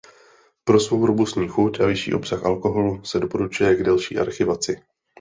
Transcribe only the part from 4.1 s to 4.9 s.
archivaci.